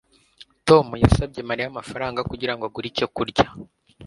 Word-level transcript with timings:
tom 0.67 0.85
yasabye 1.03 1.41
mariya 1.49 1.67
amafaranga 1.71 2.27
kugirango 2.29 2.63
agure 2.65 2.87
icyo 2.91 3.07
kurya 3.15 3.47